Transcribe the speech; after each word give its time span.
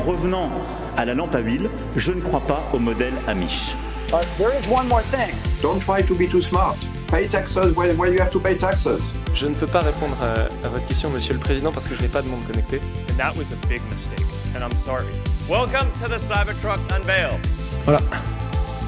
En 0.00 0.02
revenant 0.02 0.50
à 0.96 1.04
la 1.04 1.12
lampe 1.12 1.34
à 1.34 1.40
huile, 1.40 1.68
je 1.94 2.12
ne 2.12 2.20
crois 2.22 2.40
pas 2.40 2.66
au 2.72 2.78
modèle 2.78 3.12
Amish. 3.26 3.74
But 4.10 4.26
there 4.38 4.50
is 4.58 4.66
one 4.66 4.88
more 4.88 5.02
thing. 5.02 5.34
Don't 5.60 5.78
try 5.78 6.02
to 6.02 6.14
be 6.14 6.26
too 6.26 6.40
smart. 6.40 6.76
Pay 7.10 7.28
taxes 7.28 7.76
when, 7.76 7.96
when 7.98 8.12
you 8.14 8.20
have 8.20 8.30
to 8.30 8.40
pay 8.40 8.56
taxes. 8.56 9.02
Je 9.34 9.46
ne 9.46 9.54
peux 9.54 9.66
pas 9.66 9.80
répondre 9.80 10.16
à, 10.22 10.48
à 10.66 10.70
votre 10.70 10.86
question, 10.86 11.10
Monsieur 11.10 11.34
le 11.34 11.40
Président, 11.40 11.70
parce 11.70 11.86
que 11.86 11.94
je 11.94 12.00
n'ai 12.00 12.08
pas 12.08 12.22
de 12.22 12.28
monde 12.28 12.40
connecté. 12.46 12.80
And 13.10 13.16
that 13.18 13.34
was 13.36 13.52
a 13.52 13.66
big 13.68 13.82
mistake, 13.90 14.24
and 14.56 14.60
I'm 14.60 14.76
sorry. 14.78 15.04
Welcome 15.50 15.88
to 16.02 16.08
the 16.08 16.18
Cybertruck 16.18 16.80
Unveil. 16.90 17.38
Voilà, 17.84 18.00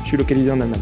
je 0.04 0.08
suis 0.08 0.16
localisé 0.16 0.50
en 0.50 0.60
Allemagne. 0.62 0.80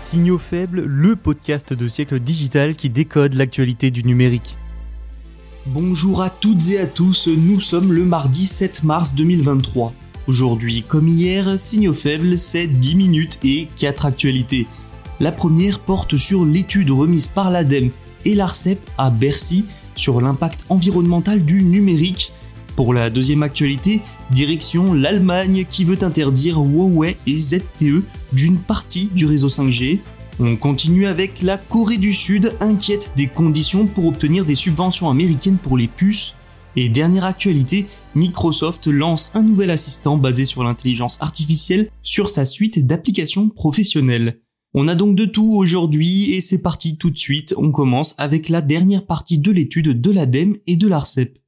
Signaux 0.00 0.38
faibles, 0.38 0.82
le 0.84 1.16
podcast 1.16 1.72
de 1.72 1.88
siècle 1.88 2.20
digital 2.20 2.74
qui 2.74 2.90
décode 2.90 3.32
l'actualité 3.32 3.90
du 3.90 4.04
numérique. 4.04 4.58
Bonjour 5.66 6.20
à 6.20 6.28
toutes 6.28 6.68
et 6.68 6.78
à 6.78 6.86
tous, 6.86 7.26
nous 7.26 7.58
sommes 7.58 7.90
le 7.90 8.04
mardi 8.04 8.44
7 8.46 8.82
mars 8.82 9.14
2023. 9.14 9.94
Aujourd'hui, 10.26 10.84
comme 10.86 11.08
hier, 11.08 11.58
Signaux 11.58 11.94
faibles, 11.94 12.36
c'est 12.36 12.66
10 12.66 12.94
minutes 12.96 13.38
et 13.42 13.68
4 13.78 14.04
actualités. 14.04 14.66
La 15.20 15.32
première 15.32 15.80
porte 15.80 16.18
sur 16.18 16.44
l'étude 16.44 16.90
remise 16.90 17.28
par 17.28 17.50
l'ADEME 17.50 17.92
et 18.26 18.34
l'ARCEP 18.34 18.78
à 18.98 19.08
Bercy 19.08 19.64
sur 19.94 20.20
l'impact 20.20 20.66
environnemental 20.68 21.42
du 21.42 21.62
numérique. 21.62 22.34
Pour 22.76 22.92
la 22.92 23.08
deuxième 23.08 23.42
actualité, 23.42 24.02
direction 24.30 24.92
l'Allemagne 24.92 25.64
qui 25.70 25.86
veut 25.86 26.02
interdire 26.02 26.58
Huawei 26.58 27.16
et 27.26 27.36
ZTE 27.38 28.02
d'une 28.34 28.58
partie 28.58 29.06
du 29.06 29.24
réseau 29.24 29.48
5G. 29.48 30.00
On 30.40 30.56
continue 30.56 31.06
avec 31.06 31.42
la 31.42 31.56
Corée 31.56 31.96
du 31.96 32.12
Sud 32.12 32.54
inquiète 32.58 33.12
des 33.16 33.28
conditions 33.28 33.86
pour 33.86 34.06
obtenir 34.06 34.44
des 34.44 34.56
subventions 34.56 35.08
américaines 35.08 35.58
pour 35.58 35.76
les 35.76 35.86
puces. 35.86 36.34
Et 36.74 36.88
dernière 36.88 37.24
actualité, 37.24 37.86
Microsoft 38.16 38.88
lance 38.88 39.30
un 39.34 39.44
nouvel 39.44 39.70
assistant 39.70 40.16
basé 40.16 40.44
sur 40.44 40.64
l'intelligence 40.64 41.18
artificielle 41.20 41.88
sur 42.02 42.30
sa 42.30 42.44
suite 42.46 42.84
d'applications 42.84 43.48
professionnelles. 43.48 44.40
On 44.74 44.88
a 44.88 44.96
donc 44.96 45.14
de 45.14 45.24
tout 45.24 45.52
aujourd'hui 45.52 46.32
et 46.32 46.40
c'est 46.40 46.62
parti 46.62 46.96
tout 46.96 47.10
de 47.10 47.18
suite, 47.18 47.54
on 47.56 47.70
commence 47.70 48.16
avec 48.18 48.48
la 48.48 48.60
dernière 48.60 49.06
partie 49.06 49.38
de 49.38 49.52
l'étude 49.52 50.00
de 50.00 50.10
l'ADEME 50.10 50.56
et 50.66 50.74
de 50.74 50.88
l'ARCEP. 50.88 51.38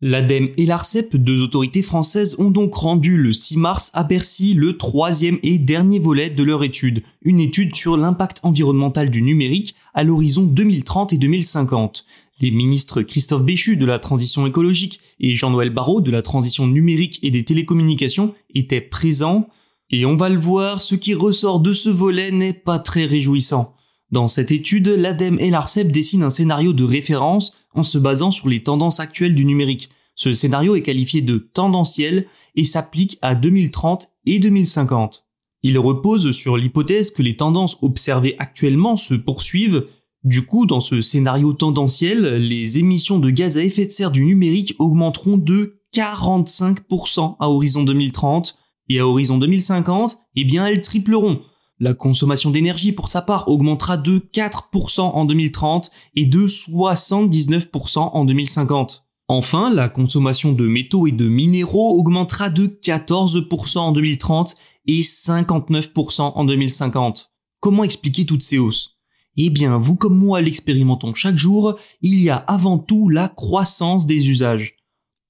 L'ADEME 0.00 0.50
et 0.56 0.64
l'ARCEP, 0.64 1.16
deux 1.16 1.42
autorités 1.42 1.82
françaises, 1.82 2.36
ont 2.38 2.52
donc 2.52 2.72
rendu 2.72 3.16
le 3.16 3.32
6 3.32 3.56
mars 3.56 3.90
à 3.94 4.04
Bercy 4.04 4.54
le 4.54 4.76
troisième 4.76 5.40
et 5.42 5.58
dernier 5.58 5.98
volet 5.98 6.30
de 6.30 6.44
leur 6.44 6.62
étude, 6.62 7.02
une 7.22 7.40
étude 7.40 7.74
sur 7.74 7.96
l'impact 7.96 8.38
environnemental 8.44 9.10
du 9.10 9.22
numérique 9.22 9.74
à 9.94 10.04
l'horizon 10.04 10.44
2030 10.44 11.14
et 11.14 11.18
2050. 11.18 12.06
Les 12.38 12.52
ministres 12.52 13.02
Christophe 13.02 13.42
Béchu 13.42 13.76
de 13.76 13.86
la 13.86 13.98
transition 13.98 14.46
écologique 14.46 15.00
et 15.18 15.34
Jean-Noël 15.34 15.70
Barrot 15.70 16.00
de 16.00 16.12
la 16.12 16.22
transition 16.22 16.68
numérique 16.68 17.18
et 17.24 17.32
des 17.32 17.44
télécommunications 17.44 18.34
étaient 18.54 18.80
présents, 18.80 19.48
et 19.90 20.06
on 20.06 20.14
va 20.14 20.28
le 20.28 20.38
voir, 20.38 20.80
ce 20.80 20.94
qui 20.94 21.14
ressort 21.14 21.58
de 21.58 21.72
ce 21.72 21.88
volet 21.88 22.30
n'est 22.30 22.52
pas 22.52 22.78
très 22.78 23.04
réjouissant. 23.04 23.74
Dans 24.12 24.28
cette 24.28 24.52
étude, 24.52 24.86
l'ADEME 24.86 25.38
et 25.40 25.50
l'ARCEP 25.50 25.90
dessinent 25.90 26.22
un 26.22 26.30
scénario 26.30 26.72
de 26.72 26.84
référence 26.84 27.52
en 27.78 27.82
se 27.82 27.98
basant 27.98 28.30
sur 28.30 28.48
les 28.48 28.62
tendances 28.62 29.00
actuelles 29.00 29.34
du 29.34 29.44
numérique. 29.44 29.90
Ce 30.14 30.32
scénario 30.32 30.74
est 30.74 30.82
qualifié 30.82 31.20
de 31.22 31.38
tendanciel 31.38 32.26
et 32.56 32.64
s'applique 32.64 33.18
à 33.22 33.34
2030 33.34 34.08
et 34.26 34.38
2050. 34.38 35.24
Il 35.62 35.78
repose 35.78 36.32
sur 36.32 36.56
l'hypothèse 36.56 37.10
que 37.10 37.22
les 37.22 37.36
tendances 37.36 37.78
observées 37.82 38.36
actuellement 38.38 38.96
se 38.96 39.14
poursuivent. 39.14 39.86
Du 40.24 40.44
coup, 40.44 40.66
dans 40.66 40.80
ce 40.80 41.00
scénario 41.00 41.52
tendanciel, 41.52 42.36
les 42.36 42.78
émissions 42.78 43.18
de 43.18 43.30
gaz 43.30 43.56
à 43.56 43.64
effet 43.64 43.86
de 43.86 43.90
serre 43.90 44.10
du 44.10 44.24
numérique 44.24 44.74
augmenteront 44.78 45.36
de 45.36 45.80
45% 45.94 47.36
à 47.38 47.48
horizon 47.48 47.84
2030 47.84 48.58
et 48.88 48.98
à 48.98 49.06
horizon 49.06 49.38
2050, 49.38 50.18
eh 50.36 50.44
bien 50.44 50.66
elles 50.66 50.80
tripleront. 50.80 51.42
La 51.80 51.94
consommation 51.94 52.50
d'énergie 52.50 52.90
pour 52.90 53.08
sa 53.08 53.22
part 53.22 53.48
augmentera 53.48 53.96
de 53.96 54.18
4% 54.18 55.00
en 55.00 55.24
2030 55.24 55.92
et 56.16 56.26
de 56.26 56.48
79% 56.48 57.98
en 57.98 58.24
2050. 58.24 59.04
Enfin, 59.28 59.72
la 59.72 59.88
consommation 59.88 60.52
de 60.52 60.66
métaux 60.66 61.06
et 61.06 61.12
de 61.12 61.28
minéraux 61.28 61.96
augmentera 61.98 62.50
de 62.50 62.66
14% 62.66 63.78
en 63.78 63.92
2030 63.92 64.56
et 64.86 65.02
59% 65.02 66.32
en 66.34 66.44
2050. 66.44 67.30
Comment 67.60 67.84
expliquer 67.84 68.26
toutes 68.26 68.42
ces 68.42 68.58
hausses? 68.58 68.96
Eh 69.36 69.50
bien, 69.50 69.78
vous 69.78 69.94
comme 69.94 70.18
moi 70.18 70.40
l'expérimentons 70.40 71.14
chaque 71.14 71.36
jour, 71.36 71.78
il 72.00 72.20
y 72.20 72.28
a 72.28 72.36
avant 72.36 72.78
tout 72.78 73.08
la 73.08 73.28
croissance 73.28 74.04
des 74.04 74.28
usages. 74.28 74.74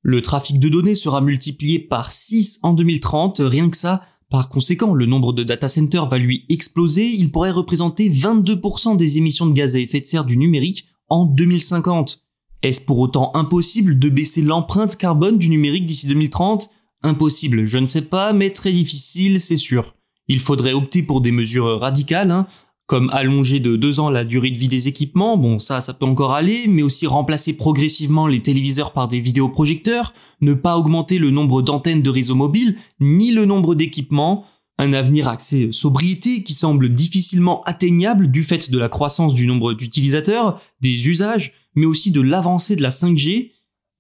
Le 0.00 0.22
trafic 0.22 0.58
de 0.60 0.70
données 0.70 0.94
sera 0.94 1.20
multiplié 1.20 1.78
par 1.78 2.10
6 2.10 2.60
en 2.62 2.72
2030, 2.72 3.42
rien 3.44 3.69
que 3.69 3.76
ça, 3.76 4.03
par 4.30 4.50
conséquent, 4.50 4.92
le 4.92 5.06
nombre 5.06 5.32
de 5.32 5.42
data 5.42 5.68
centers 5.68 6.06
va 6.06 6.18
lui 6.18 6.44
exploser, 6.50 7.06
il 7.06 7.30
pourrait 7.30 7.50
représenter 7.50 8.10
22% 8.10 8.96
des 8.96 9.16
émissions 9.16 9.46
de 9.46 9.54
gaz 9.54 9.74
à 9.74 9.78
effet 9.78 10.00
de 10.00 10.06
serre 10.06 10.26
du 10.26 10.36
numérique 10.36 10.86
en 11.08 11.24
2050. 11.24 12.22
Est-ce 12.62 12.82
pour 12.82 12.98
autant 12.98 13.34
impossible 13.34 13.98
de 13.98 14.08
baisser 14.08 14.42
l'empreinte 14.42 14.96
carbone 14.96 15.38
du 15.38 15.48
numérique 15.48 15.86
d'ici 15.86 16.06
2030 16.08 16.70
Impossible, 17.02 17.64
je 17.64 17.78
ne 17.78 17.86
sais 17.86 18.02
pas, 18.02 18.32
mais 18.32 18.50
très 18.50 18.72
difficile, 18.72 19.40
c'est 19.40 19.56
sûr. 19.56 19.94
Il 20.26 20.40
faudrait 20.40 20.72
opter 20.72 21.02
pour 21.02 21.20
des 21.20 21.30
mesures 21.30 21.80
radicales, 21.80 22.30
hein, 22.30 22.46
comme 22.88 23.10
allonger 23.10 23.60
de 23.60 23.76
deux 23.76 24.00
ans 24.00 24.09
la 24.09 24.25
durée 24.25 24.50
de 24.50 24.59
vie 24.59 24.66
des 24.66 24.88
équipements, 24.88 25.37
bon 25.37 25.59
ça 25.59 25.82
ça 25.82 25.93
peut 25.93 26.06
encore 26.06 26.34
aller, 26.34 26.65
mais 26.69 26.82
aussi 26.82 27.06
remplacer 27.06 27.53
progressivement 27.53 28.26
les 28.26 28.43
téléviseurs 28.43 28.94
par 28.94 29.09
des 29.09 29.21
vidéoprojecteurs, 29.21 30.15
ne 30.41 30.54
pas 30.54 30.78
augmenter 30.78 31.19
le 31.19 31.31
nombre 31.31 31.60
d'antennes 31.60 32.00
de 32.00 32.09
réseaux 32.09 32.34
mobiles, 32.34 32.76
ni 32.99 33.31
le 33.31 33.44
nombre 33.44 33.75
d'équipements, 33.75 34.47
un 34.78 34.94
avenir 34.94 35.28
axé 35.28 35.69
sobriété 35.71 36.43
qui 36.43 36.54
semble 36.54 36.93
difficilement 36.94 37.60
atteignable 37.65 38.31
du 38.31 38.43
fait 38.43 38.71
de 38.71 38.78
la 38.78 38.88
croissance 38.88 39.34
du 39.34 39.47
nombre 39.47 39.75
d'utilisateurs, 39.75 40.59
des 40.81 41.09
usages, 41.09 41.53
mais 41.75 41.84
aussi 41.84 42.10
de 42.10 42.22
l'avancée 42.22 42.75
de 42.75 42.82
la 42.82 42.91
5G, 42.91 43.50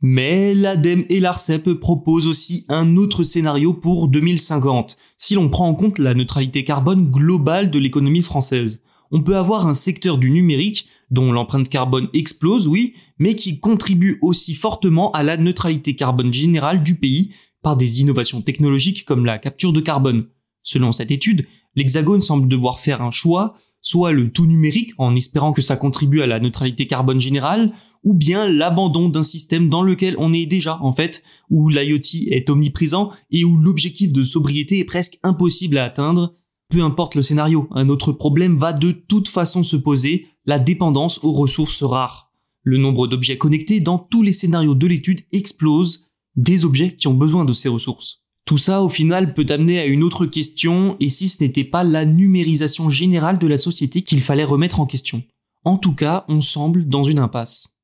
mais 0.00 0.54
l'ADEME 0.54 1.04
et 1.08 1.20
l'ARCEP 1.20 1.72
proposent 1.74 2.26
aussi 2.26 2.64
un 2.68 2.96
autre 2.96 3.22
scénario 3.22 3.74
pour 3.74 4.08
2050, 4.08 4.96
si 5.16 5.34
l'on 5.34 5.48
prend 5.48 5.68
en 5.68 5.74
compte 5.74 5.98
la 5.98 6.14
neutralité 6.14 6.64
carbone 6.64 7.10
globale 7.10 7.70
de 7.70 7.78
l'économie 7.78 8.22
française. 8.22 8.82
On 9.10 9.22
peut 9.22 9.36
avoir 9.36 9.66
un 9.66 9.74
secteur 9.74 10.18
du 10.18 10.30
numérique 10.30 10.86
dont 11.10 11.32
l'empreinte 11.32 11.68
carbone 11.68 12.08
explose, 12.12 12.68
oui, 12.68 12.94
mais 13.18 13.34
qui 13.34 13.58
contribue 13.58 14.18
aussi 14.22 14.54
fortement 14.54 15.10
à 15.12 15.22
la 15.22 15.36
neutralité 15.36 15.96
carbone 15.96 16.32
générale 16.32 16.82
du 16.82 16.94
pays 16.96 17.32
par 17.62 17.76
des 17.76 18.00
innovations 18.00 18.42
technologiques 18.42 19.04
comme 19.04 19.24
la 19.24 19.38
capture 19.38 19.72
de 19.72 19.80
carbone. 19.80 20.26
Selon 20.62 20.92
cette 20.92 21.10
étude, 21.10 21.46
l'Hexagone 21.74 22.20
semble 22.20 22.48
devoir 22.48 22.78
faire 22.78 23.02
un 23.02 23.10
choix, 23.10 23.54
soit 23.80 24.12
le 24.12 24.30
tout 24.30 24.46
numérique 24.46 24.92
en 24.98 25.14
espérant 25.14 25.52
que 25.52 25.62
ça 25.62 25.76
contribue 25.76 26.20
à 26.20 26.26
la 26.26 26.40
neutralité 26.40 26.86
carbone 26.86 27.20
générale, 27.20 27.72
ou 28.04 28.14
bien 28.14 28.48
l'abandon 28.48 29.08
d'un 29.08 29.22
système 29.22 29.68
dans 29.68 29.82
lequel 29.82 30.16
on 30.18 30.32
est 30.32 30.46
déjà 30.46 30.78
en 30.82 30.92
fait, 30.92 31.22
où 31.50 31.68
l'IoT 31.68 32.28
est 32.30 32.50
omniprésent 32.50 33.10
et 33.30 33.44
où 33.44 33.56
l'objectif 33.56 34.12
de 34.12 34.24
sobriété 34.24 34.78
est 34.78 34.84
presque 34.84 35.18
impossible 35.22 35.78
à 35.78 35.84
atteindre. 35.84 36.34
Peu 36.70 36.82
importe 36.82 37.14
le 37.14 37.22
scénario, 37.22 37.68
un 37.70 37.88
autre 37.88 38.12
problème 38.12 38.56
va 38.56 38.72
de 38.72 38.92
toute 38.92 39.28
façon 39.28 39.62
se 39.62 39.76
poser, 39.76 40.26
la 40.44 40.58
dépendance 40.58 41.18
aux 41.22 41.32
ressources 41.32 41.82
rares. 41.82 42.30
Le 42.62 42.76
nombre 42.76 43.06
d'objets 43.06 43.38
connectés 43.38 43.80
dans 43.80 43.98
tous 43.98 44.22
les 44.22 44.32
scénarios 44.32 44.74
de 44.74 44.86
l'étude 44.86 45.22
explose, 45.32 46.06
des 46.36 46.64
objets 46.64 46.94
qui 46.94 47.08
ont 47.08 47.14
besoin 47.14 47.44
de 47.44 47.52
ces 47.52 47.68
ressources. 47.68 48.22
Tout 48.44 48.58
ça, 48.58 48.82
au 48.82 48.88
final, 48.88 49.34
peut 49.34 49.46
amener 49.50 49.78
à 49.78 49.86
une 49.86 50.02
autre 50.02 50.24
question, 50.24 50.96
et 51.00 51.10
si 51.10 51.28
ce 51.28 51.42
n'était 51.42 51.64
pas 51.64 51.84
la 51.84 52.06
numérisation 52.06 52.88
générale 52.88 53.38
de 53.38 53.46
la 53.46 53.58
société 53.58 54.02
qu'il 54.02 54.22
fallait 54.22 54.44
remettre 54.44 54.80
en 54.80 54.86
question. 54.86 55.22
En 55.64 55.76
tout 55.76 55.94
cas, 55.94 56.24
on 56.28 56.40
semble 56.40 56.88
dans 56.88 57.04
une 57.04 57.18
impasse. 57.18 57.77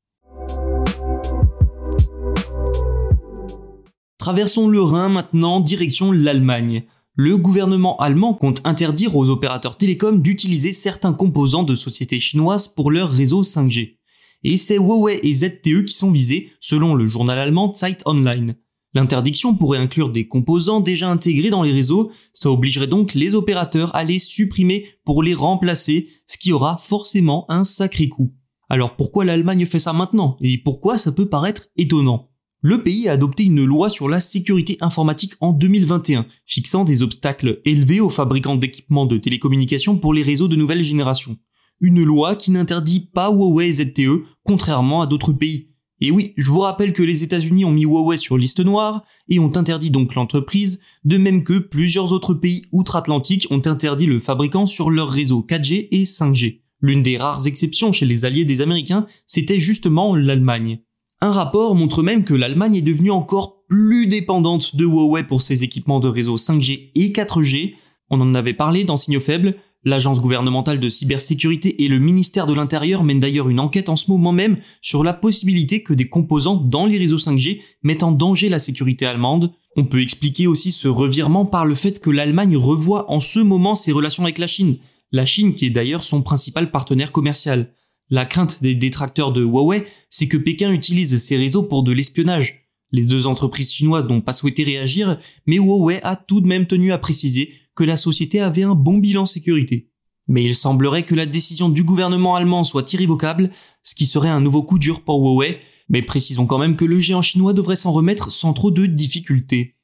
Traversons 4.24 4.68
le 4.68 4.80
Rhin 4.80 5.10
maintenant, 5.10 5.60
direction 5.60 6.10
l'Allemagne. 6.10 6.84
le 7.14 7.36
gouvernement 7.36 7.98
allemand 7.98 8.32
compte 8.32 8.62
interdire 8.64 9.14
aux 9.16 9.28
opérateurs 9.28 9.76
télécoms 9.76 10.22
d'utiliser 10.22 10.72
certains 10.72 11.12
composants 11.12 11.62
de 11.62 11.74
sociétés 11.74 12.20
chinoises 12.20 12.66
pour 12.66 12.90
leur 12.90 13.10
réseau 13.10 13.42
5G. 13.42 13.98
Et 14.42 14.56
c'est 14.56 14.78
Huawei 14.78 15.20
et 15.22 15.34
ZTE 15.34 15.84
qui 15.84 15.92
sont 15.92 16.10
visés, 16.10 16.52
selon 16.58 16.94
le 16.94 17.06
journal 17.06 17.38
allemand 17.38 17.74
Zeit 17.74 17.98
Online. 18.06 18.56
L'interdiction 18.94 19.54
pourrait 19.54 19.76
inclure 19.76 20.08
des 20.08 20.26
composants 20.26 20.80
déjà 20.80 21.10
intégrés 21.10 21.50
dans 21.50 21.62
les 21.62 21.72
réseaux, 21.72 22.10
ça 22.32 22.50
obligerait 22.50 22.86
donc 22.86 23.12
les 23.12 23.34
opérateurs 23.34 23.94
à 23.94 24.04
les 24.04 24.18
supprimer 24.18 24.86
pour 25.04 25.22
les 25.22 25.34
remplacer, 25.34 26.08
ce 26.26 26.38
qui 26.38 26.50
aura 26.50 26.78
forcément 26.78 27.44
un 27.50 27.62
sacré 27.62 28.08
coût. 28.08 28.32
Alors 28.70 28.96
pourquoi 28.96 29.26
l'Allemagne 29.26 29.66
fait 29.66 29.78
ça 29.78 29.92
maintenant? 29.92 30.38
Et 30.40 30.56
pourquoi 30.56 30.96
ça 30.96 31.12
peut 31.12 31.28
paraître 31.28 31.66
étonnant? 31.76 32.30
Le 32.66 32.82
pays 32.82 33.10
a 33.10 33.12
adopté 33.12 33.44
une 33.44 33.62
loi 33.62 33.90
sur 33.90 34.08
la 34.08 34.20
sécurité 34.20 34.78
informatique 34.80 35.34
en 35.40 35.52
2021, 35.52 36.24
fixant 36.46 36.84
des 36.84 37.02
obstacles 37.02 37.60
élevés 37.66 38.00
aux 38.00 38.08
fabricants 38.08 38.56
d'équipements 38.56 39.04
de 39.04 39.18
télécommunications 39.18 39.98
pour 39.98 40.14
les 40.14 40.22
réseaux 40.22 40.48
de 40.48 40.56
nouvelle 40.56 40.82
génération. 40.82 41.36
Une 41.82 42.02
loi 42.02 42.36
qui 42.36 42.52
n'interdit 42.52 43.00
pas 43.00 43.30
Huawei 43.30 43.68
et 43.68 43.72
ZTE, 43.74 44.24
contrairement 44.44 45.02
à 45.02 45.06
d'autres 45.06 45.34
pays. 45.34 45.72
Et 46.00 46.10
oui, 46.10 46.32
je 46.38 46.48
vous 46.50 46.60
rappelle 46.60 46.94
que 46.94 47.02
les 47.02 47.22
États-Unis 47.22 47.66
ont 47.66 47.70
mis 47.70 47.84
Huawei 47.84 48.16
sur 48.16 48.38
liste 48.38 48.60
noire 48.60 49.04
et 49.28 49.38
ont 49.38 49.54
interdit 49.56 49.90
donc 49.90 50.14
l'entreprise, 50.14 50.80
de 51.04 51.18
même 51.18 51.44
que 51.44 51.58
plusieurs 51.58 52.12
autres 52.12 52.32
pays 52.32 52.64
outre-Atlantique 52.72 53.46
ont 53.50 53.62
interdit 53.66 54.06
le 54.06 54.20
fabricant 54.20 54.64
sur 54.64 54.90
leurs 54.90 55.10
réseaux 55.10 55.44
4G 55.46 55.88
et 55.90 56.04
5G. 56.04 56.62
L'une 56.80 57.02
des 57.02 57.18
rares 57.18 57.46
exceptions 57.46 57.92
chez 57.92 58.06
les 58.06 58.24
alliés 58.24 58.46
des 58.46 58.62
Américains, 58.62 59.06
c'était 59.26 59.60
justement 59.60 60.16
l'Allemagne. 60.16 60.80
Un 61.20 61.30
rapport 61.30 61.74
montre 61.74 62.02
même 62.02 62.24
que 62.24 62.34
l'Allemagne 62.34 62.76
est 62.76 62.82
devenue 62.82 63.10
encore 63.10 63.64
plus 63.68 64.06
dépendante 64.06 64.76
de 64.76 64.84
Huawei 64.84 65.24
pour 65.24 65.42
ses 65.42 65.64
équipements 65.64 66.00
de 66.00 66.08
réseau 66.08 66.36
5G 66.36 66.90
et 66.94 67.08
4G. 67.12 67.74
On 68.10 68.20
en 68.20 68.34
avait 68.34 68.52
parlé 68.52 68.84
dans 68.84 68.96
Signaux 68.96 69.20
Faibles. 69.20 69.56
L'agence 69.86 70.20
gouvernementale 70.20 70.80
de 70.80 70.88
cybersécurité 70.88 71.84
et 71.84 71.88
le 71.88 71.98
ministère 71.98 72.46
de 72.46 72.54
l'Intérieur 72.54 73.04
mènent 73.04 73.20
d'ailleurs 73.20 73.50
une 73.50 73.60
enquête 73.60 73.90
en 73.90 73.96
ce 73.96 74.10
moment 74.10 74.32
même 74.32 74.56
sur 74.80 75.04
la 75.04 75.12
possibilité 75.12 75.82
que 75.82 75.92
des 75.92 76.08
composants 76.08 76.56
dans 76.56 76.86
les 76.86 76.96
réseaux 76.96 77.18
5G 77.18 77.60
mettent 77.82 78.02
en 78.02 78.12
danger 78.12 78.48
la 78.48 78.58
sécurité 78.58 79.04
allemande. 79.04 79.52
On 79.76 79.84
peut 79.84 80.00
expliquer 80.00 80.46
aussi 80.46 80.72
ce 80.72 80.88
revirement 80.88 81.44
par 81.44 81.66
le 81.66 81.74
fait 81.74 82.00
que 82.00 82.10
l'Allemagne 82.10 82.56
revoit 82.56 83.10
en 83.10 83.20
ce 83.20 83.40
moment 83.40 83.74
ses 83.74 83.92
relations 83.92 84.22
avec 84.22 84.38
la 84.38 84.46
Chine. 84.46 84.78
La 85.12 85.26
Chine 85.26 85.54
qui 85.54 85.66
est 85.66 85.70
d'ailleurs 85.70 86.02
son 86.02 86.22
principal 86.22 86.70
partenaire 86.70 87.12
commercial. 87.12 87.72
La 88.10 88.26
crainte 88.26 88.62
des 88.62 88.74
détracteurs 88.74 89.32
de 89.32 89.42
Huawei, 89.42 89.86
c'est 90.10 90.28
que 90.28 90.36
Pékin 90.36 90.72
utilise 90.72 91.16
ces 91.16 91.36
réseaux 91.36 91.62
pour 91.62 91.82
de 91.82 91.92
l'espionnage. 91.92 92.68
Les 92.92 93.04
deux 93.04 93.26
entreprises 93.26 93.72
chinoises 93.72 94.06
n'ont 94.06 94.20
pas 94.20 94.34
souhaité 94.34 94.62
réagir, 94.62 95.18
mais 95.46 95.56
Huawei 95.56 96.00
a 96.02 96.14
tout 96.14 96.40
de 96.40 96.46
même 96.46 96.66
tenu 96.66 96.92
à 96.92 96.98
préciser 96.98 97.52
que 97.74 97.82
la 97.82 97.96
société 97.96 98.40
avait 98.40 98.62
un 98.62 98.74
bon 98.74 98.98
bilan 98.98 99.26
sécurité. 99.26 99.90
Mais 100.28 100.44
il 100.44 100.54
semblerait 100.54 101.04
que 101.04 101.14
la 101.14 101.26
décision 101.26 101.68
du 101.68 101.82
gouvernement 101.82 102.36
allemand 102.36 102.62
soit 102.62 102.92
irrévocable, 102.92 103.50
ce 103.82 103.94
qui 103.94 104.06
serait 104.06 104.28
un 104.28 104.40
nouveau 104.40 104.62
coup 104.62 104.78
dur 104.78 105.00
pour 105.02 105.20
Huawei, 105.20 105.58
mais 105.88 106.02
précisons 106.02 106.46
quand 106.46 106.58
même 106.58 106.76
que 106.76 106.84
le 106.84 106.98
géant 106.98 107.22
chinois 107.22 107.52
devrait 107.52 107.76
s'en 107.76 107.92
remettre 107.92 108.30
sans 108.30 108.52
trop 108.52 108.70
de 108.70 108.86
difficultés. 108.86 109.76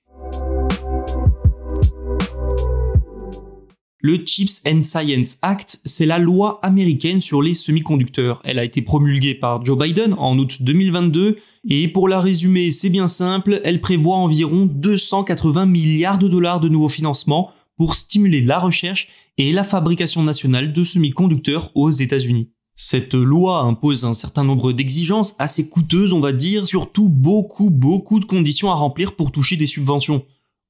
Le 4.02 4.24
Chips 4.24 4.62
and 4.66 4.80
Science 4.80 5.36
Act, 5.42 5.78
c'est 5.84 6.06
la 6.06 6.18
loi 6.18 6.58
américaine 6.62 7.20
sur 7.20 7.42
les 7.42 7.52
semi-conducteurs. 7.52 8.40
Elle 8.44 8.58
a 8.58 8.64
été 8.64 8.80
promulguée 8.80 9.34
par 9.34 9.62
Joe 9.62 9.78
Biden 9.78 10.14
en 10.14 10.38
août 10.38 10.56
2022 10.60 11.36
et 11.68 11.88
pour 11.88 12.08
la 12.08 12.18
résumer, 12.18 12.70
c'est 12.70 12.88
bien 12.88 13.06
simple, 13.06 13.60
elle 13.62 13.82
prévoit 13.82 14.16
environ 14.16 14.64
280 14.64 15.66
milliards 15.66 16.18
de 16.18 16.28
dollars 16.28 16.62
de 16.62 16.70
nouveaux 16.70 16.88
financements 16.88 17.50
pour 17.76 17.94
stimuler 17.94 18.40
la 18.40 18.58
recherche 18.58 19.08
et 19.36 19.52
la 19.52 19.64
fabrication 19.64 20.22
nationale 20.22 20.72
de 20.72 20.82
semi-conducteurs 20.82 21.70
aux 21.74 21.90
États-Unis. 21.90 22.48
Cette 22.76 23.12
loi 23.12 23.60
impose 23.60 24.06
un 24.06 24.14
certain 24.14 24.44
nombre 24.44 24.72
d'exigences 24.72 25.36
assez 25.38 25.68
coûteuses, 25.68 26.14
on 26.14 26.20
va 26.20 26.32
dire, 26.32 26.66
surtout 26.66 27.10
beaucoup 27.10 27.68
beaucoup 27.68 28.18
de 28.18 28.24
conditions 28.24 28.70
à 28.70 28.74
remplir 28.74 29.14
pour 29.14 29.30
toucher 29.30 29.56
des 29.56 29.66
subventions. 29.66 30.24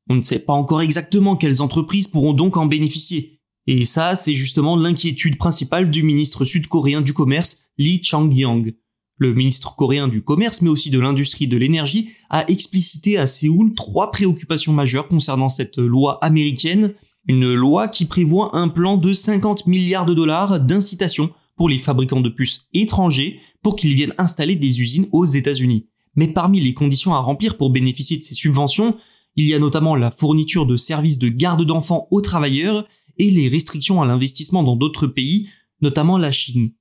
On 0.08 0.14
ne 0.14 0.20
sait 0.20 0.38
pas 0.38 0.52
encore 0.52 0.82
exactement 0.82 1.37
quelles 1.37 1.62
entreprises 1.62 2.08
pourront 2.08 2.32
donc 2.32 2.56
en 2.56 2.67
bénéficier. 2.67 3.41
Et 3.67 3.85
ça, 3.85 4.17
c'est 4.17 4.35
justement 4.35 4.76
l'inquiétude 4.76 5.38
principale 5.38 5.91
du 5.91 6.02
ministre 6.02 6.44
sud-coréen 6.44 7.02
du 7.02 7.12
commerce, 7.12 7.58
Lee 7.79 8.02
Chang-yang. 8.02 8.75
Le 9.17 9.35
ministre 9.35 9.76
coréen 9.76 10.08
du 10.08 10.23
commerce, 10.23 10.62
mais 10.62 10.70
aussi 10.70 10.88
de 10.88 10.99
l'industrie 10.99 11.47
de 11.47 11.58
l'énergie, 11.58 12.08
a 12.31 12.50
explicité 12.50 13.19
à 13.19 13.26
Séoul 13.26 13.75
trois 13.75 14.11
préoccupations 14.11 14.73
majeures 14.73 15.08
concernant 15.08 15.50
cette 15.50 15.76
loi 15.76 16.19
américaine. 16.25 16.94
Une 17.29 17.53
loi 17.53 17.87
qui 17.87 18.06
prévoit 18.06 18.56
un 18.56 18.69
plan 18.69 18.96
de 18.96 19.12
50 19.12 19.67
milliards 19.67 20.06
de 20.06 20.14
dollars 20.14 20.58
d'incitation 20.58 21.31
pour 21.55 21.69
les 21.69 21.76
fabricants 21.76 22.23
de 22.23 22.31
puces 22.31 22.67
étrangers 22.73 23.38
pour 23.62 23.76
qu'ils 23.76 23.94
viennent 23.94 24.14
installer 24.17 24.56
des 24.56 24.81
usines 24.81 25.06
aux 25.12 25.26
États-Unis. 25.26 25.87
Mais 26.17 26.29
parmi 26.29 26.58
les 26.58 26.73
conditions 26.73 27.14
à 27.14 27.19
remplir 27.19 27.58
pour 27.58 27.69
bénéficier 27.69 28.17
de 28.17 28.25
ces 28.25 28.35
subventions, 28.35 28.96
il 29.37 29.47
y 29.47 29.55
a 29.55 29.59
notamment 29.59 29.94
la 29.94 30.11
fourniture 30.11 30.67
de 30.67 30.77
services 30.77 31.19
de 31.19 31.29
garde 31.29 31.65
d'enfants 31.65 32.09
aux 32.11 32.21
travailleurs 32.21 32.87
et 33.19 33.31
les 33.31 33.49
restrictions 33.49 34.03
à 34.03 34.06
l'investissement 34.06 34.62
dans 34.62 34.77
d'autres 34.77 35.06
pays, 35.06 35.49
notamment 35.81 36.19
la 36.19 36.32
Chine. 36.32 36.73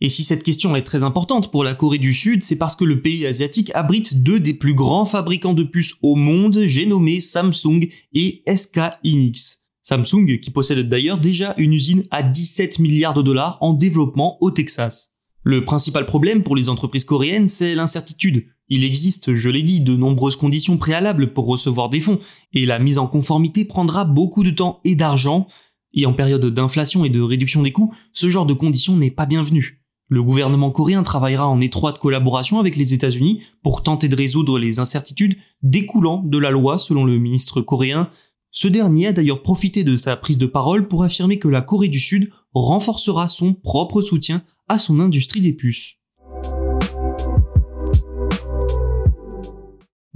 Et 0.00 0.08
si 0.08 0.24
cette 0.24 0.42
question 0.42 0.74
est 0.76 0.82
très 0.82 1.02
importante 1.02 1.50
pour 1.50 1.64
la 1.64 1.74
Corée 1.74 1.98
du 1.98 2.12
Sud, 2.12 2.42
c'est 2.42 2.56
parce 2.56 2.76
que 2.76 2.84
le 2.84 3.00
pays 3.00 3.24
asiatique 3.26 3.70
abrite 3.74 4.22
deux 4.22 4.40
des 4.40 4.54
plus 4.54 4.74
grands 4.74 5.06
fabricants 5.06 5.54
de 5.54 5.62
puces 5.62 5.94
au 6.02 6.16
monde, 6.16 6.62
j'ai 6.66 6.84
nommé 6.84 7.20
Samsung 7.20 7.88
et 8.12 8.42
SK 8.54 8.80
Hynix. 9.02 9.64
Samsung 9.82 10.40
qui 10.40 10.50
possède 10.50 10.88
d'ailleurs 10.88 11.18
déjà 11.18 11.54
une 11.58 11.72
usine 11.72 12.04
à 12.10 12.22
17 12.22 12.80
milliards 12.80 13.14
de 13.14 13.22
dollars 13.22 13.58
en 13.60 13.72
développement 13.72 14.36
au 14.42 14.50
Texas. 14.50 15.14
Le 15.42 15.64
principal 15.64 16.06
problème 16.06 16.42
pour 16.42 16.56
les 16.56 16.68
entreprises 16.68 17.04
coréennes, 17.04 17.48
c'est 17.48 17.74
l'incertitude. 17.74 18.46
Il 18.68 18.84
existe, 18.84 19.34
je 19.34 19.50
l'ai 19.50 19.62
dit, 19.62 19.80
de 19.80 19.94
nombreuses 19.94 20.36
conditions 20.36 20.78
préalables 20.78 21.32
pour 21.32 21.46
recevoir 21.46 21.90
des 21.90 22.00
fonds, 22.00 22.20
et 22.52 22.64
la 22.64 22.78
mise 22.78 22.98
en 22.98 23.06
conformité 23.06 23.64
prendra 23.64 24.04
beaucoup 24.04 24.42
de 24.42 24.50
temps 24.50 24.80
et 24.84 24.94
d'argent, 24.94 25.46
et 25.92 26.06
en 26.06 26.12
période 26.12 26.44
d'inflation 26.46 27.04
et 27.04 27.10
de 27.10 27.20
réduction 27.20 27.62
des 27.62 27.72
coûts, 27.72 27.92
ce 28.12 28.28
genre 28.28 28.46
de 28.46 28.54
conditions 28.54 28.96
n'est 28.96 29.10
pas 29.10 29.26
bienvenu. 29.26 29.84
Le 30.08 30.22
gouvernement 30.22 30.70
coréen 30.70 31.02
travaillera 31.02 31.48
en 31.48 31.60
étroite 31.60 31.98
collaboration 31.98 32.58
avec 32.58 32.76
les 32.76 32.92
États-Unis 32.92 33.40
pour 33.62 33.82
tenter 33.82 34.08
de 34.08 34.16
résoudre 34.16 34.58
les 34.58 34.78
incertitudes 34.78 35.36
découlant 35.62 36.22
de 36.22 36.38
la 36.38 36.50
loi 36.50 36.78
selon 36.78 37.04
le 37.04 37.18
ministre 37.18 37.62
coréen. 37.62 38.10
Ce 38.50 38.68
dernier 38.68 39.08
a 39.08 39.12
d'ailleurs 39.12 39.42
profité 39.42 39.82
de 39.82 39.96
sa 39.96 40.16
prise 40.16 40.38
de 40.38 40.46
parole 40.46 40.88
pour 40.88 41.04
affirmer 41.04 41.38
que 41.38 41.48
la 41.48 41.62
Corée 41.62 41.88
du 41.88 42.00
Sud 42.00 42.30
renforcera 42.52 43.28
son 43.28 43.54
propre 43.54 44.02
soutien 44.02 44.42
à 44.68 44.78
son 44.78 45.00
industrie 45.00 45.40
des 45.40 45.54
puces. 45.54 45.94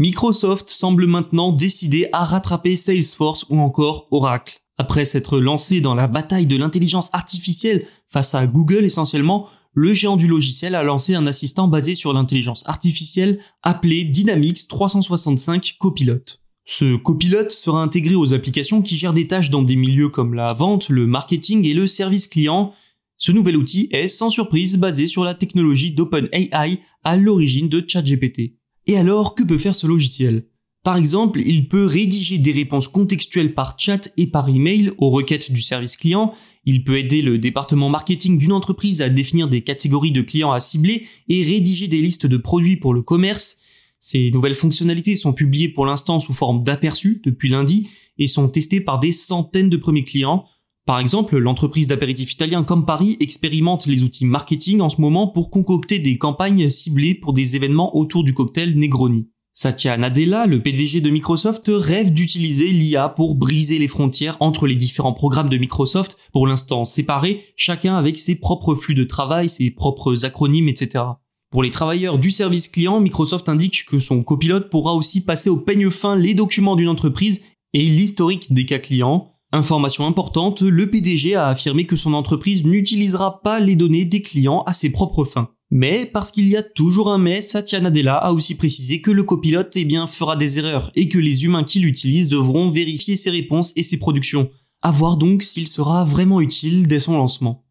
Microsoft 0.00 0.71
semble 0.71 1.09
maintenant 1.09 1.50
décidé 1.50 2.07
à 2.12 2.25
rattraper 2.25 2.76
Salesforce 2.76 3.45
ou 3.50 3.59
encore 3.59 4.05
Oracle. 4.12 4.61
Après 4.76 5.05
s'être 5.05 5.40
lancé 5.40 5.81
dans 5.81 5.97
la 5.97 6.07
bataille 6.07 6.47
de 6.47 6.57
l'intelligence 6.57 7.11
artificielle 7.12 7.85
face 8.09 8.33
à 8.37 8.47
Google 8.47 8.85
essentiellement, 8.85 9.49
le 9.73 9.93
géant 9.93 10.17
du 10.17 10.28
logiciel 10.28 10.76
a 10.76 10.85
lancé 10.85 11.17
un 11.17 11.26
assistant 11.26 11.67
basé 11.67 11.97
sur 11.97 12.12
l'intelligence 12.12 12.62
artificielle 12.69 13.40
appelé 13.64 14.05
Dynamics 14.05 14.69
365 14.69 15.75
Copilot. 15.81 16.23
Ce 16.64 16.95
copilote 16.95 17.50
sera 17.50 17.83
intégré 17.83 18.14
aux 18.14 18.33
applications 18.33 18.83
qui 18.83 18.97
gèrent 18.97 19.14
des 19.14 19.26
tâches 19.26 19.50
dans 19.50 19.62
des 19.62 19.75
milieux 19.75 20.11
comme 20.11 20.35
la 20.35 20.52
vente, 20.52 20.90
le 20.90 21.09
marketing 21.09 21.67
et 21.67 21.75
le 21.75 21.88
service 21.88 22.28
client. 22.28 22.73
Ce 23.17 23.33
nouvel 23.33 23.57
outil 23.57 23.88
est 23.90 24.07
sans 24.07 24.31
surprise 24.31 24.76
basé 24.76 25.09
sur 25.09 25.25
la 25.25 25.35
technologie 25.35 25.90
d'OpenAI 25.90 26.81
à 27.02 27.17
l'origine 27.17 27.69
de 27.69 27.85
ChatGPT. 27.85 28.57
Et 28.88 28.97
alors, 28.97 29.35
que 29.35 29.45
peut 29.45 29.59
faire 29.59 29.75
ce 29.75 29.87
logiciel? 29.87 30.47
Par 30.83 30.97
exemple, 30.97 31.42
il 31.45 31.68
peut 31.68 31.85
rédiger 31.85 32.38
des 32.38 32.52
réponses 32.52 32.88
contextuelles 32.88 33.52
par 33.52 33.78
chat 33.78 34.11
et 34.16 34.26
par 34.26 34.49
email 34.49 34.92
aux 34.97 35.11
requêtes 35.11 35.52
du 35.52 35.61
service 35.61 35.99
client, 35.99 36.33
il 36.64 36.85
peut 36.85 36.99
aider 36.99 37.21
le 37.21 37.37
département 37.38 37.90
marketing 37.90 38.38
d'une 38.38 38.52
entreprise 38.52 39.02
à 39.02 39.11
définir 39.11 39.49
des 39.49 39.61
catégories 39.61 40.12
de 40.12 40.23
clients 40.23 40.52
à 40.52 40.61
cibler 40.61 41.07
et 41.28 41.45
rédiger 41.45 41.87
des 41.88 42.00
listes 42.00 42.25
de 42.25 42.38
produits 42.38 42.78
pour 42.78 42.95
le 42.95 43.02
commerce. 43.02 43.59
Ces 44.00 44.30
nouvelles 44.30 44.54
fonctionnalités 44.54 45.16
sont 45.16 45.35
publiées 45.35 45.68
pour 45.68 45.85
l'instant 45.85 46.18
sous 46.18 46.33
forme 46.33 46.64
d'aperçus 46.64 47.21
depuis 47.23 47.50
lundi 47.50 47.88
et 48.16 48.26
sont 48.26 48.49
testées 48.49 48.80
par 48.80 49.00
des 49.00 49.12
centaines 49.12 49.68
de 49.68 49.76
premiers 49.76 50.04
clients. 50.04 50.47
Par 50.88 51.00
exemple, 51.00 51.37
l'entreprise 51.37 51.87
d'apéritifs 51.87 52.33
italien 52.33 52.64
comme 52.64 52.87
Paris 52.87 53.18
expérimente 53.21 53.85
les 53.85 54.02
outils 54.04 54.25
marketing 54.25 54.80
en 54.80 54.88
ce 54.88 55.02
moment 55.02 55.26
pour 55.26 55.50
concocter 55.50 55.99
des 55.99 56.16
campagnes 56.16 56.71
ciblées 56.71 57.14
pour 57.14 57.35
des 57.35 57.57
événements 57.57 57.95
autour 57.95 58.25
du 58.25 58.33
cocktail 58.33 58.75
Negroni. 58.75 59.28
Satya 59.52 59.99
Nadella, 59.99 60.47
le 60.47 60.62
PDG 60.62 61.02
de 61.02 61.11
Microsoft, 61.11 61.66
rêve 61.68 62.14
d'utiliser 62.14 62.68
l'IA 62.68 63.11
pour 63.11 63.35
briser 63.35 63.78
les 63.78 63.87
frontières 63.87 64.38
entre 64.40 64.66
les 64.66 64.76
différents 64.76 65.12
programmes 65.12 65.50
de 65.50 65.59
Microsoft, 65.59 66.16
pour 66.33 66.47
l'instant 66.47 66.87
séparés, 66.87 67.42
chacun 67.54 67.97
avec 67.97 68.18
ses 68.18 68.37
propres 68.37 68.75
flux 68.75 68.95
de 68.95 69.04
travail, 69.04 69.50
ses 69.50 69.71
propres 69.71 70.25
acronymes, 70.25 70.71
etc. 70.71 71.04
Pour 71.50 71.62
les 71.62 71.71
travailleurs 71.71 72.18
du 72.18 72.30
service 72.30 72.68
client, 72.68 72.99
Microsoft 72.99 73.50
indique 73.50 73.85
que 73.85 73.99
son 73.99 74.23
copilote 74.23 74.71
pourra 74.71 74.95
aussi 74.95 75.23
passer 75.23 75.50
au 75.50 75.59
peigne 75.59 75.90
fin 75.90 76.16
les 76.16 76.33
documents 76.33 76.76
d'une 76.76 76.88
entreprise 76.88 77.42
et 77.75 77.83
l'historique 77.83 78.54
des 78.54 78.64
cas 78.64 78.78
clients. 78.78 79.35
Information 79.50 80.07
importante, 80.07 80.61
le 80.61 80.90
PDG 80.90 81.35
a 81.35 81.47
affirmé 81.47 81.87
que 81.87 81.97
son 81.97 82.12
entreprise 82.12 82.67
n'utilisera 82.67 83.40
pas 83.40 83.61
les 83.61 83.76
données 83.76 84.05
des 84.05 84.21
clients 84.21 84.62
à 84.67 84.75
ses 84.75 84.90
propres 84.90 85.25
fins. 85.25 85.49
Mais 85.71 86.05
parce 86.05 86.33
qu'il 86.33 86.50
y 86.50 86.57
a 86.57 86.62
toujours 86.62 87.11
un 87.11 87.17
mais, 87.17 87.40
Satya 87.40 87.81
Nadella 87.81 88.17
a 88.17 88.33
aussi 88.33 88.57
précisé 88.57 89.00
que 89.00 89.11
le 89.11 89.23
copilote 89.23 89.75
eh 89.75 89.88
fera 90.07 90.37
des 90.37 90.59
erreurs 90.59 90.90
et 90.95 91.09
que 91.09 91.19
les 91.19 91.47
humains 91.47 91.64
qui 91.64 91.81
l'utilisent 91.81 92.28
devront 92.28 92.71
vérifier 92.71 93.17
ses 93.17 93.31
réponses 93.31 93.73
et 93.75 93.83
ses 93.83 93.97
productions. 93.97 94.50
A 94.83 94.90
voir 94.90 95.17
donc 95.17 95.43
s'il 95.43 95.67
sera 95.67 96.05
vraiment 96.05 96.43
utile 96.43 96.87
dès 96.87 97.00
son 97.00 97.17
lancement. 97.17 97.64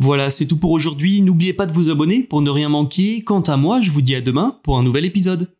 Voilà, 0.00 0.30
c'est 0.30 0.46
tout 0.46 0.56
pour 0.56 0.72
aujourd'hui. 0.72 1.22
N'oubliez 1.22 1.52
pas 1.52 1.66
de 1.66 1.72
vous 1.72 1.88
abonner 1.90 2.24
pour 2.24 2.42
ne 2.42 2.50
rien 2.50 2.68
manquer. 2.68 3.22
Quant 3.22 3.42
à 3.42 3.56
moi, 3.56 3.80
je 3.80 3.92
vous 3.92 4.02
dis 4.02 4.16
à 4.16 4.20
demain 4.20 4.58
pour 4.64 4.76
un 4.76 4.82
nouvel 4.82 5.04
épisode. 5.04 5.54